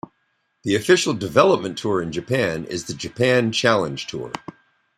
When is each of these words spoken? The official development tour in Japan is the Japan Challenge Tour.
The 0.63 0.73
official 0.73 1.13
development 1.13 1.77
tour 1.77 2.01
in 2.01 2.11
Japan 2.11 2.65
is 2.65 2.85
the 2.85 2.95
Japan 2.95 3.51
Challenge 3.51 4.07
Tour. 4.07 4.31